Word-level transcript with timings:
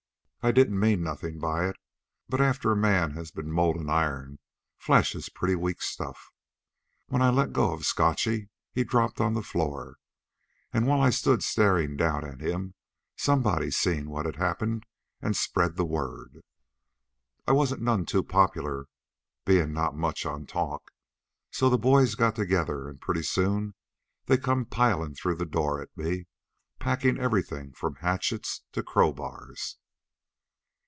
"I 0.43 0.51
didn't 0.51 0.79
mean 0.79 1.03
nothin' 1.03 1.37
by 1.37 1.69
it, 1.69 1.75
but 2.27 2.41
after 2.41 2.71
a 2.71 2.75
man 2.75 3.11
has 3.11 3.29
been 3.29 3.51
moldin' 3.51 3.91
iron, 3.91 4.39
flesh 4.79 5.13
is 5.13 5.29
pretty 5.29 5.53
weak 5.53 5.83
stuff. 5.83 6.31
When 7.09 7.21
I 7.21 7.29
let 7.29 7.53
go 7.53 7.73
of 7.73 7.85
Scotchy 7.85 8.49
he 8.73 8.83
dropped 8.83 9.21
on 9.21 9.35
the 9.35 9.43
floor, 9.43 9.97
and 10.73 10.87
while 10.87 10.99
I 10.99 11.11
stood 11.11 11.43
starin' 11.43 11.95
down 11.95 12.25
at 12.25 12.41
him 12.41 12.73
somebody 13.15 13.69
seen 13.69 14.09
what 14.09 14.25
had 14.25 14.37
happened 14.37 14.87
and 15.21 15.37
spread 15.37 15.75
the 15.75 15.85
word. 15.85 16.41
"I 17.47 17.51
wasn't 17.51 17.83
none 17.83 18.07
too 18.07 18.23
popular, 18.23 18.87
bein' 19.45 19.73
not 19.73 19.95
much 19.95 20.25
on 20.25 20.47
talk, 20.47 20.89
so 21.51 21.69
the 21.69 21.77
boys 21.77 22.15
got 22.15 22.35
together 22.35 22.89
and 22.89 22.99
pretty 22.99 23.21
soon 23.21 23.75
they 24.25 24.39
come 24.39 24.65
pilin' 24.65 25.13
through 25.13 25.35
the 25.35 25.45
door 25.45 25.79
at 25.79 25.95
me, 25.95 26.25
packin' 26.79 27.19
everything 27.19 27.73
from 27.73 27.93
hatchets 27.97 28.63
to 28.71 28.81
crowbars. 28.81 29.77